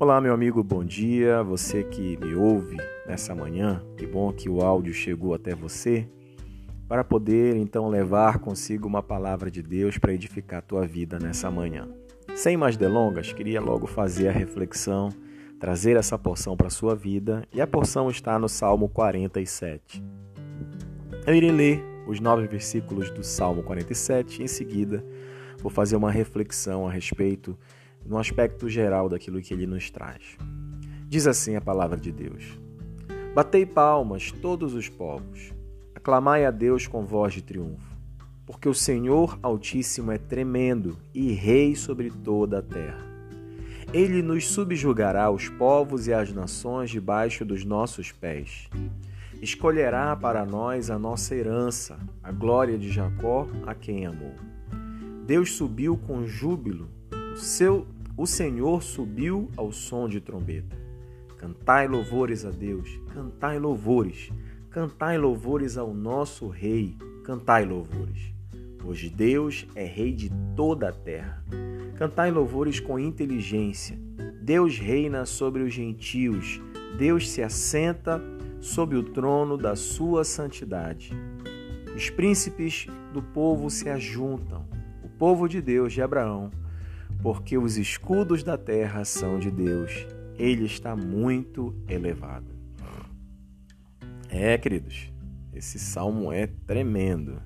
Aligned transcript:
Olá, 0.00 0.18
meu 0.18 0.32
amigo, 0.32 0.64
bom 0.64 0.82
dia. 0.82 1.42
Você 1.42 1.84
que 1.84 2.16
me 2.16 2.34
ouve 2.34 2.78
nessa 3.06 3.34
manhã, 3.34 3.84
que 3.98 4.06
bom 4.06 4.32
que 4.32 4.48
o 4.48 4.62
áudio 4.62 4.94
chegou 4.94 5.34
até 5.34 5.54
você 5.54 6.08
para 6.88 7.04
poder 7.04 7.54
então 7.54 7.86
levar 7.86 8.38
consigo 8.38 8.88
uma 8.88 9.02
palavra 9.02 9.50
de 9.50 9.62
Deus 9.62 9.98
para 9.98 10.14
edificar 10.14 10.60
a 10.60 10.62
tua 10.62 10.86
vida 10.86 11.18
nessa 11.18 11.50
manhã. 11.50 11.86
Sem 12.34 12.56
mais 12.56 12.78
delongas, 12.78 13.34
queria 13.34 13.60
logo 13.60 13.86
fazer 13.86 14.28
a 14.28 14.32
reflexão, 14.32 15.10
trazer 15.58 15.98
essa 15.98 16.18
porção 16.18 16.56
para 16.56 16.68
a 16.68 16.70
sua 16.70 16.96
vida, 16.96 17.46
e 17.52 17.60
a 17.60 17.66
porção 17.66 18.08
está 18.08 18.38
no 18.38 18.48
Salmo 18.48 18.88
47. 18.88 20.02
Eu 21.26 21.34
irei 21.34 21.52
ler 21.52 21.84
os 22.06 22.20
nove 22.20 22.46
versículos 22.46 23.10
do 23.10 23.22
Salmo 23.22 23.62
47 23.62 24.40
e 24.40 24.44
em 24.44 24.48
seguida 24.48 25.04
vou 25.58 25.70
fazer 25.70 25.94
uma 25.94 26.10
reflexão 26.10 26.88
a 26.88 26.90
respeito 26.90 27.54
no 28.04 28.18
aspecto 28.18 28.68
geral 28.68 29.08
daquilo 29.08 29.40
que 29.40 29.52
ele 29.54 29.66
nos 29.66 29.90
traz. 29.90 30.36
Diz 31.08 31.26
assim 31.26 31.56
a 31.56 31.60
palavra 31.60 31.98
de 31.98 32.12
Deus: 32.12 32.58
Batei 33.34 33.66
palmas 33.66 34.32
todos 34.32 34.74
os 34.74 34.88
povos, 34.88 35.52
aclamai 35.94 36.44
a 36.44 36.50
Deus 36.50 36.86
com 36.86 37.04
voz 37.04 37.34
de 37.34 37.42
triunfo, 37.42 37.96
porque 38.46 38.68
o 38.68 38.74
Senhor 38.74 39.38
Altíssimo 39.42 40.12
é 40.12 40.18
tremendo 40.18 40.96
e 41.14 41.32
rei 41.32 41.74
sobre 41.74 42.10
toda 42.10 42.58
a 42.58 42.62
terra. 42.62 43.10
Ele 43.92 44.22
nos 44.22 44.46
subjugará 44.46 45.28
os 45.30 45.48
povos 45.48 46.06
e 46.06 46.12
as 46.12 46.32
nações 46.32 46.90
debaixo 46.90 47.44
dos 47.44 47.64
nossos 47.64 48.12
pés. 48.12 48.68
Escolherá 49.42 50.14
para 50.14 50.44
nós 50.44 50.90
a 50.90 50.98
nossa 50.98 51.34
herança, 51.34 51.98
a 52.22 52.30
glória 52.30 52.78
de 52.78 52.88
Jacó, 52.90 53.48
a 53.66 53.74
quem 53.74 54.06
amou. 54.06 54.34
Deus 55.26 55.52
subiu 55.52 55.96
com 55.96 56.26
júbilo 56.26 56.88
seu, 57.40 57.86
o 58.16 58.26
Senhor 58.26 58.82
subiu 58.82 59.50
ao 59.56 59.72
som 59.72 60.08
de 60.08 60.20
trombeta. 60.20 60.76
Cantai 61.38 61.88
louvores 61.88 62.44
a 62.44 62.50
Deus, 62.50 62.88
cantai 63.12 63.58
louvores, 63.58 64.30
cantai 64.70 65.18
louvores 65.18 65.78
ao 65.78 65.94
nosso 65.94 66.48
Rei, 66.48 66.96
cantai 67.24 67.64
louvores. 67.64 68.32
Hoje 68.84 69.08
Deus 69.08 69.66
é 69.74 69.84
Rei 69.84 70.12
de 70.12 70.30
toda 70.54 70.88
a 70.88 70.92
terra. 70.92 71.44
Cantai 71.96 72.30
louvores 72.30 72.80
com 72.80 72.98
inteligência. 72.98 73.98
Deus 74.42 74.78
reina 74.78 75.24
sobre 75.26 75.62
os 75.62 75.72
gentios. 75.72 76.60
Deus 76.98 77.30
se 77.30 77.42
assenta 77.42 78.20
sob 78.60 78.96
o 78.96 79.02
trono 79.02 79.56
da 79.56 79.74
sua 79.74 80.24
santidade. 80.24 81.12
Os 81.94 82.10
príncipes 82.10 82.86
do 83.12 83.22
povo 83.22 83.70
se 83.70 83.88
ajuntam 83.88 84.68
povo 85.20 85.46
de 85.46 85.60
Deus 85.60 85.92
de 85.92 86.00
Abraão, 86.00 86.50
porque 87.22 87.58
os 87.58 87.76
escudos 87.76 88.42
da 88.42 88.56
terra 88.56 89.04
são 89.04 89.38
de 89.38 89.50
Deus. 89.50 90.06
Ele 90.38 90.64
está 90.64 90.96
muito 90.96 91.74
elevado. 91.88 92.54
É, 94.28 94.56
queridos, 94.56 95.12
esse 95.52 95.78
salmo 95.78 96.32
é 96.32 96.46
tremendo. 96.46 97.42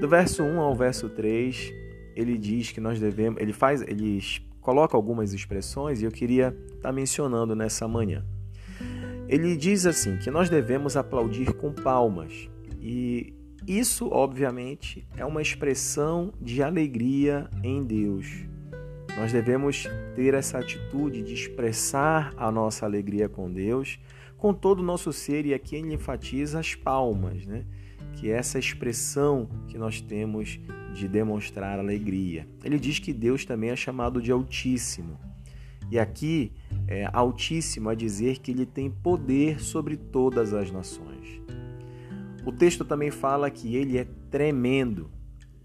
Do 0.00 0.08
verso 0.08 0.42
1 0.42 0.60
ao 0.60 0.74
verso 0.74 1.08
3, 1.08 1.72
ele 2.16 2.38
diz 2.38 2.72
que 2.72 2.80
nós 2.80 2.98
devemos, 2.98 3.40
ele 3.40 3.52
faz, 3.52 3.82
ele 3.82 4.22
coloca 4.60 4.96
algumas 4.96 5.32
expressões 5.32 6.00
e 6.00 6.04
eu 6.04 6.10
queria 6.10 6.56
estar 6.68 6.88
tá 6.88 6.92
mencionando 6.92 7.54
nessa 7.54 7.86
manhã. 7.86 8.24
Ele 9.28 9.56
diz 9.56 9.84
assim 9.86 10.16
que 10.16 10.30
nós 10.30 10.48
devemos 10.48 10.96
aplaudir 10.96 11.52
com 11.54 11.72
palmas. 11.72 12.48
E 12.80 13.34
isso, 13.66 14.08
obviamente, 14.10 15.06
é 15.16 15.24
uma 15.24 15.42
expressão 15.42 16.32
de 16.40 16.62
alegria 16.62 17.48
em 17.62 17.84
Deus. 17.84 18.48
Nós 19.16 19.32
devemos 19.32 19.86
ter 20.14 20.34
essa 20.34 20.58
atitude 20.58 21.22
de 21.22 21.34
expressar 21.34 22.32
a 22.36 22.50
nossa 22.50 22.86
alegria 22.86 23.28
com 23.28 23.50
Deus 23.50 23.98
com 24.40 24.54
todo 24.54 24.80
o 24.80 24.82
nosso 24.82 25.12
ser, 25.12 25.44
e 25.44 25.52
aqui 25.52 25.76
ele 25.76 25.92
enfatiza 25.92 26.58
as 26.58 26.74
palmas, 26.74 27.44
né? 27.44 27.64
que 28.14 28.30
é 28.30 28.34
essa 28.34 28.58
expressão 28.58 29.48
que 29.68 29.78
nós 29.78 30.00
temos 30.00 30.58
de 30.94 31.06
demonstrar 31.06 31.78
alegria. 31.78 32.48
Ele 32.64 32.78
diz 32.78 32.98
que 32.98 33.12
Deus 33.12 33.44
também 33.44 33.70
é 33.70 33.76
chamado 33.76 34.20
de 34.20 34.32
Altíssimo. 34.32 35.18
E 35.90 35.98
aqui, 35.98 36.52
é 36.88 37.08
Altíssimo 37.12 37.88
a 37.88 37.94
dizer 37.94 38.38
que 38.38 38.50
ele 38.50 38.66
tem 38.66 38.90
poder 38.90 39.60
sobre 39.60 39.96
todas 39.96 40.54
as 40.54 40.70
nações. 40.70 41.40
O 42.44 42.50
texto 42.52 42.84
também 42.84 43.10
fala 43.10 43.50
que 43.50 43.76
ele 43.76 43.98
é 43.98 44.06
tremendo. 44.30 45.10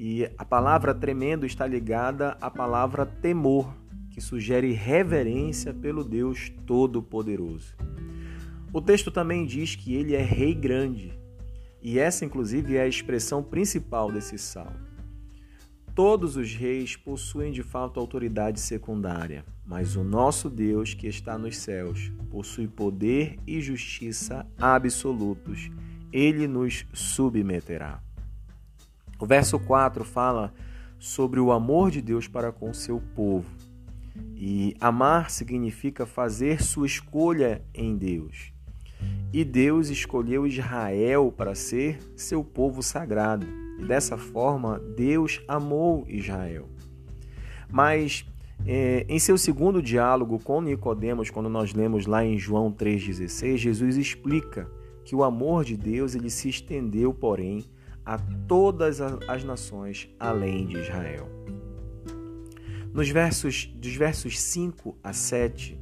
E 0.00 0.30
a 0.38 0.44
palavra 0.44 0.94
tremendo 0.94 1.44
está 1.44 1.66
ligada 1.66 2.38
à 2.40 2.48
palavra 2.48 3.04
temor, 3.04 3.74
que 4.12 4.20
sugere 4.20 4.70
reverência 4.70 5.74
pelo 5.74 6.04
Deus 6.04 6.52
Todo-Poderoso. 6.64 7.74
O 8.72 8.80
texto 8.80 9.10
também 9.10 9.44
diz 9.44 9.74
que 9.74 9.96
ele 9.96 10.14
é 10.14 10.22
rei 10.22 10.54
grande. 10.54 11.18
E 11.82 11.98
essa, 11.98 12.24
inclusive, 12.24 12.76
é 12.76 12.82
a 12.82 12.86
expressão 12.86 13.42
principal 13.42 14.12
desse 14.12 14.38
salmo. 14.38 14.78
Todos 15.96 16.36
os 16.36 16.54
reis 16.54 16.94
possuem 16.94 17.50
de 17.50 17.64
fato 17.64 17.98
autoridade 17.98 18.60
secundária, 18.60 19.44
mas 19.66 19.96
o 19.96 20.04
nosso 20.04 20.48
Deus, 20.48 20.94
que 20.94 21.08
está 21.08 21.36
nos 21.36 21.56
céus, 21.56 22.12
possui 22.30 22.68
poder 22.68 23.36
e 23.44 23.60
justiça 23.60 24.46
absolutos 24.60 25.68
ele 26.12 26.46
nos 26.46 26.86
submeterá. 26.92 28.00
O 29.20 29.26
verso 29.26 29.58
4 29.58 30.04
fala 30.04 30.54
sobre 30.98 31.40
o 31.40 31.50
amor 31.50 31.90
de 31.90 32.00
Deus 32.00 32.28
para 32.28 32.52
com 32.52 32.72
seu 32.72 33.00
povo. 33.14 33.50
E 34.36 34.76
amar 34.80 35.30
significa 35.30 36.06
fazer 36.06 36.62
sua 36.62 36.86
escolha 36.86 37.62
em 37.74 37.96
Deus. 37.96 38.52
E 39.32 39.44
Deus 39.44 39.88
escolheu 39.88 40.46
Israel 40.46 41.32
para 41.36 41.54
ser 41.54 41.98
seu 42.16 42.42
povo 42.44 42.82
sagrado. 42.82 43.46
E 43.78 43.84
dessa 43.84 44.16
forma, 44.16 44.78
Deus 44.96 45.40
amou 45.46 46.04
Israel. 46.08 46.68
Mas 47.70 48.24
é, 48.66 49.04
em 49.08 49.18
seu 49.18 49.36
segundo 49.36 49.82
diálogo 49.82 50.38
com 50.38 50.60
Nicodemos, 50.60 51.30
quando 51.30 51.48
nós 51.48 51.74
lemos 51.74 52.06
lá 52.06 52.24
em 52.24 52.38
João 52.38 52.72
3,16, 52.72 53.56
Jesus 53.56 53.96
explica 53.96 54.70
que 55.04 55.14
o 55.14 55.22
amor 55.22 55.64
de 55.64 55.76
Deus 55.76 56.14
ele 56.14 56.30
se 56.30 56.48
estendeu, 56.48 57.12
porém, 57.12 57.64
a 58.08 58.16
todas 58.48 59.02
as 59.02 59.44
nações 59.44 60.08
além 60.18 60.66
de 60.66 60.78
Israel. 60.78 61.28
Nos 62.90 63.10
versos 63.10 63.66
dos 63.76 63.94
versos 63.94 64.40
5 64.40 64.96
a 65.04 65.12
7, 65.12 65.78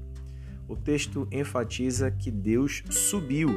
o 0.66 0.74
texto 0.74 1.28
enfatiza 1.30 2.10
que 2.10 2.32
Deus 2.32 2.82
subiu. 2.90 3.50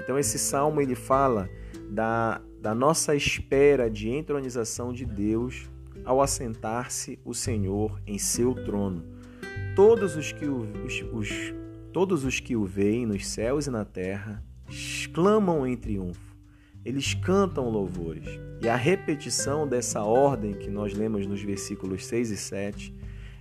Então 0.00 0.16
esse 0.16 0.38
salmo 0.38 0.80
ele 0.80 0.94
fala 0.94 1.50
da, 1.90 2.40
da 2.60 2.72
nossa 2.72 3.16
espera 3.16 3.90
de 3.90 4.08
entronização 4.08 4.92
de 4.92 5.04
Deus 5.04 5.68
ao 6.04 6.22
assentar-se 6.22 7.18
o 7.24 7.34
Senhor 7.34 8.00
em 8.06 8.16
seu 8.16 8.54
trono. 8.54 9.04
Todos 9.74 10.14
os 10.14 10.30
que 10.30 10.46
o, 10.46 10.60
os, 10.84 11.04
os, 11.12 11.54
todos 11.92 12.24
os 12.24 12.38
que 12.38 12.54
o 12.54 12.64
veem 12.64 13.06
nos 13.06 13.26
céus 13.26 13.66
e 13.66 13.70
na 13.70 13.84
terra 13.84 14.40
exclamam 14.68 15.66
em 15.66 15.76
triunfo, 15.76 16.33
eles 16.84 17.14
cantam 17.14 17.68
louvores. 17.68 18.24
E 18.60 18.68
a 18.68 18.76
repetição 18.76 19.66
dessa 19.66 20.02
ordem 20.02 20.52
que 20.52 20.70
nós 20.70 20.94
lemos 20.94 21.26
nos 21.26 21.42
versículos 21.42 22.06
6 22.06 22.30
e 22.30 22.36
7 22.36 22.94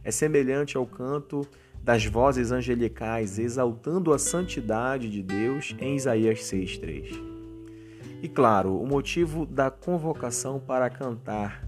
é 0.03 0.11
semelhante 0.11 0.77
ao 0.77 0.85
canto 0.85 1.47
das 1.83 2.05
vozes 2.05 2.51
angelicais 2.51 3.37
exaltando 3.37 4.13
a 4.13 4.19
santidade 4.19 5.09
de 5.09 5.21
Deus 5.21 5.75
em 5.79 5.95
Isaías 5.95 6.43
6:3. 6.43 7.19
E 8.21 8.29
claro, 8.29 8.81
o 8.81 8.87
motivo 8.87 9.45
da 9.45 9.69
convocação 9.69 10.59
para 10.59 10.89
cantar 10.89 11.67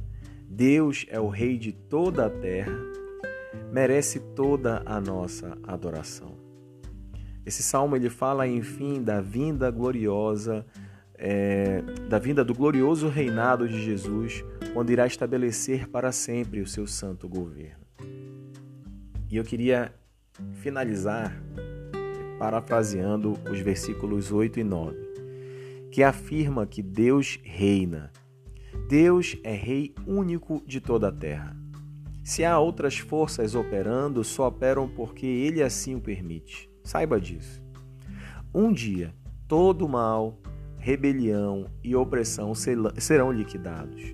Deus 0.50 1.06
é 1.10 1.20
o 1.20 1.28
rei 1.28 1.58
de 1.58 1.74
toda 1.74 2.28
a 2.28 2.30
terra 2.30 2.72
merece 3.72 4.20
toda 4.20 4.82
a 4.86 5.02
nossa 5.02 5.58
adoração. 5.64 6.32
Esse 7.46 7.62
salmo 7.62 7.96
ele 7.96 8.10
fala, 8.10 8.48
enfim, 8.48 9.04
da 9.04 9.20
vinda 9.20 9.70
gloriosa, 9.70 10.66
é, 11.18 11.82
da 12.10 12.20
vinda 12.20 12.44
do 12.44 12.54
glorioso 12.54 13.08
reinado 13.08 13.68
de 13.68 13.82
Jesus, 13.84 14.44
quando 14.74 14.92
irá 14.92 15.08
estabelecer 15.08 15.88
para 15.88 16.12
sempre 16.12 16.62
o 16.62 16.68
seu 16.68 16.86
santo 16.88 17.28
governo. 17.28 17.86
E 19.30 19.38
eu 19.38 19.44
queria 19.44 19.94
finalizar 20.62 21.36
parafraseando 22.38 23.34
os 23.50 23.60
versículos 23.60 24.32
8 24.32 24.60
e 24.60 24.64
9, 24.64 24.98
que 25.92 26.04
afirma 26.04 26.66
que 26.66 26.82
Deus 26.82 27.40
reina. 27.44 28.12
Deus 28.90 29.38
é 29.44 29.54
rei 29.54 29.96
único 30.06 30.62
de 30.68 30.80
toda 30.82 31.08
a 31.08 31.12
terra. 31.12 31.56
Se 32.24 32.44
há 32.44 32.60
outras 32.60 32.98
forças 32.98 33.56
operando, 33.56 34.24
só 34.24 34.48
operam 34.48 34.88
porque 34.88 35.26
ele 35.26 35.62
assim 35.62 35.96
o 35.96 36.02
permite. 36.02 36.70
Saiba 36.84 37.20
disso. 37.20 37.64
Um 38.54 38.72
dia, 38.72 39.14
todo 39.48 39.88
mal, 39.88 40.40
rebelião 40.86 41.66
e 41.84 41.96
opressão 41.96 42.54
serão 42.54 43.32
liquidados. 43.32 44.14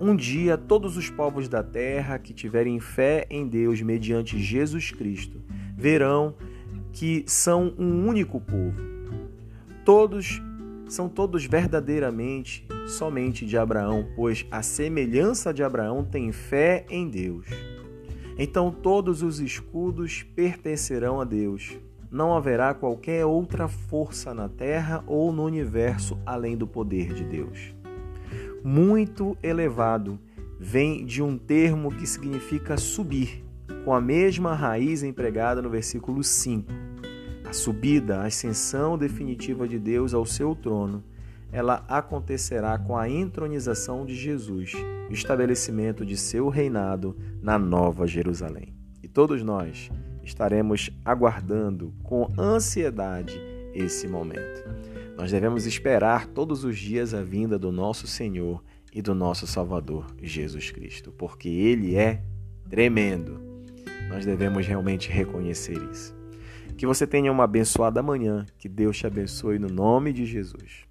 Um 0.00 0.14
dia, 0.14 0.56
todos 0.56 0.96
os 0.96 1.10
povos 1.10 1.48
da 1.48 1.60
terra 1.60 2.20
que 2.20 2.32
tiverem 2.32 2.78
fé 2.78 3.26
em 3.28 3.48
Deus 3.48 3.82
mediante 3.82 4.38
Jesus 4.38 4.92
Cristo 4.92 5.42
verão 5.76 6.36
que 6.92 7.24
são 7.26 7.74
um 7.76 8.06
único 8.06 8.40
povo. 8.40 8.80
Todos 9.84 10.40
são 10.88 11.08
todos 11.08 11.44
verdadeiramente 11.46 12.64
somente 12.86 13.44
de 13.44 13.58
Abraão, 13.58 14.06
pois 14.14 14.46
a 14.52 14.62
semelhança 14.62 15.52
de 15.52 15.64
Abraão 15.64 16.04
tem 16.04 16.30
fé 16.30 16.86
em 16.88 17.08
Deus. 17.08 17.46
Então 18.38 18.70
todos 18.70 19.20
os 19.20 19.40
escudos 19.40 20.22
pertencerão 20.22 21.20
a 21.20 21.24
Deus. 21.24 21.76
Não 22.10 22.34
haverá 22.34 22.74
qualquer 22.74 23.24
outra 23.24 23.68
força 23.68 24.32
na 24.32 24.48
terra 24.48 25.02
ou 25.06 25.32
no 25.32 25.44
universo 25.44 26.18
além 26.24 26.56
do 26.56 26.66
poder 26.66 27.12
de 27.12 27.24
Deus 27.24 27.78
muito 28.62 29.36
elevado 29.42 30.18
vem 30.58 31.04
de 31.04 31.22
um 31.22 31.38
termo 31.38 31.90
que 31.90 32.06
significa 32.06 32.76
subir, 32.76 33.44
com 33.84 33.94
a 33.94 34.00
mesma 34.00 34.54
raiz 34.54 35.02
empregada 35.02 35.62
no 35.62 35.70
versículo 35.70 36.22
5. 36.22 36.70
A 37.48 37.52
subida, 37.52 38.18
a 38.18 38.26
ascensão 38.26 38.98
definitiva 38.98 39.66
de 39.66 39.78
Deus 39.78 40.12
ao 40.12 40.26
seu 40.26 40.54
trono, 40.54 41.02
ela 41.50 41.82
acontecerá 41.88 42.78
com 42.78 42.96
a 42.96 43.08
entronização 43.08 44.04
de 44.04 44.14
Jesus, 44.14 44.74
o 45.08 45.12
estabelecimento 45.12 46.04
de 46.04 46.16
seu 46.16 46.48
reinado 46.48 47.16
na 47.40 47.58
Nova 47.58 48.06
Jerusalém. 48.06 48.74
E 49.02 49.08
todos 49.08 49.42
nós 49.42 49.90
estaremos 50.28 50.90
aguardando 51.04 51.94
com 52.02 52.28
ansiedade 52.38 53.40
esse 53.74 54.06
momento. 54.06 54.62
Nós 55.16 55.32
devemos 55.32 55.66
esperar 55.66 56.26
todos 56.26 56.64
os 56.64 56.78
dias 56.78 57.14
a 57.14 57.22
vinda 57.22 57.58
do 57.58 57.72
nosso 57.72 58.06
Senhor 58.06 58.62
e 58.92 59.02
do 59.02 59.14
nosso 59.14 59.46
Salvador, 59.46 60.06
Jesus 60.22 60.70
Cristo, 60.70 61.10
porque 61.12 61.48
Ele 61.48 61.96
é 61.96 62.22
tremendo. 62.68 63.40
Nós 64.08 64.24
devemos 64.24 64.66
realmente 64.66 65.10
reconhecer 65.10 65.78
isso. 65.90 66.16
Que 66.76 66.86
você 66.86 67.06
tenha 67.06 67.32
uma 67.32 67.44
abençoada 67.44 68.02
manhã, 68.02 68.46
que 68.58 68.68
Deus 68.68 68.98
te 68.98 69.06
abençoe 69.06 69.58
no 69.58 69.68
nome 69.68 70.12
de 70.12 70.24
Jesus. 70.24 70.86